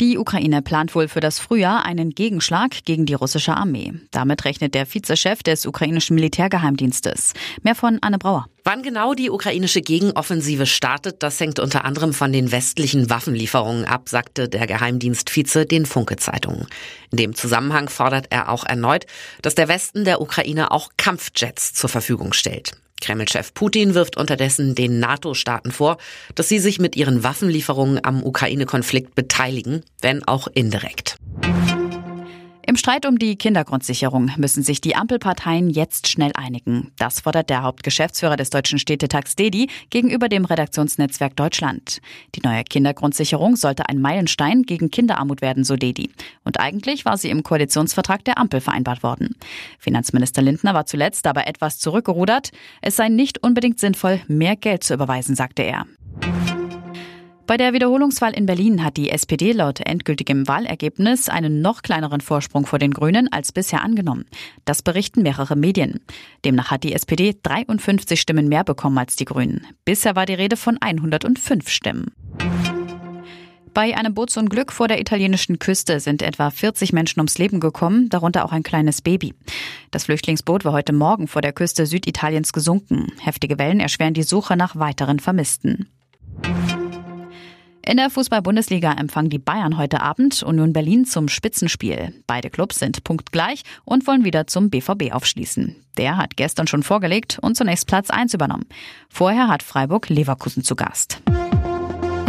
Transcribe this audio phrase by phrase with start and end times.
[0.00, 3.92] Die Ukraine plant wohl für das Frühjahr einen Gegenschlag gegen die russische Armee.
[4.12, 7.34] Damit rechnet der Vizechef des ukrainischen Militärgeheimdienstes.
[7.62, 8.46] Mehr von Anne Brauer.
[8.64, 14.08] Wann genau die ukrainische Gegenoffensive startet, das hängt unter anderem von den westlichen Waffenlieferungen ab,
[14.08, 16.66] sagte der Geheimdienstvize den Funke-Zeitungen.
[17.10, 19.04] In dem Zusammenhang fordert er auch erneut,
[19.42, 22.72] dass der Westen der Ukraine auch Kampfjets zur Verfügung stellt.
[23.00, 25.98] Kreml-Chef Putin wirft unterdessen den NATO-Staaten vor,
[26.34, 31.16] dass sie sich mit ihren Waffenlieferungen am Ukraine-Konflikt beteiligen, wenn auch indirekt.
[32.70, 36.92] Im Streit um die Kindergrundsicherung müssen sich die Ampelparteien jetzt schnell einigen.
[36.98, 42.00] Das fordert der Hauptgeschäftsführer des Deutschen Städtetags DEDI gegenüber dem Redaktionsnetzwerk Deutschland.
[42.36, 46.10] Die neue Kindergrundsicherung sollte ein Meilenstein gegen Kinderarmut werden, so DEDI.
[46.50, 49.36] Und eigentlich war sie im Koalitionsvertrag der Ampel vereinbart worden.
[49.78, 52.50] Finanzminister Lindner war zuletzt aber etwas zurückgerudert.
[52.82, 55.86] Es sei nicht unbedingt sinnvoll, mehr Geld zu überweisen, sagte er.
[57.46, 62.66] Bei der Wiederholungswahl in Berlin hat die SPD laut endgültigem Wahlergebnis einen noch kleineren Vorsprung
[62.66, 64.24] vor den Grünen als bisher angenommen.
[64.64, 66.00] Das berichten mehrere Medien.
[66.44, 69.68] Demnach hat die SPD 53 Stimmen mehr bekommen als die Grünen.
[69.84, 72.12] Bisher war die Rede von 105 Stimmen.
[73.72, 78.44] Bei einem Bootsunglück vor der italienischen Küste sind etwa 40 Menschen ums Leben gekommen, darunter
[78.44, 79.34] auch ein kleines Baby.
[79.90, 83.12] Das Flüchtlingsboot war heute Morgen vor der Küste Süditaliens gesunken.
[83.20, 85.88] Heftige Wellen erschweren die Suche nach weiteren Vermissten.
[87.86, 92.12] In der Fußball-Bundesliga empfangen die Bayern heute Abend Union Berlin zum Spitzenspiel.
[92.26, 95.76] Beide Clubs sind punktgleich und wollen wieder zum BVB aufschließen.
[95.96, 98.66] Der hat gestern schon vorgelegt und zunächst Platz 1 übernommen.
[99.08, 101.22] Vorher hat Freiburg Leverkusen zu Gast.